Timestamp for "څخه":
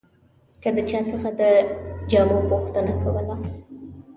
1.09-1.29